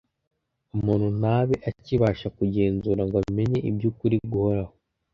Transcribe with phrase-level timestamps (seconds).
[0.75, 4.73] umuntu ntabe akibasha kugenzura ngo amenye iby’ukuri guhoraho